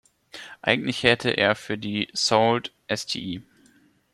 [0.63, 3.43] Eigentlich hätte er für die Sault Ste.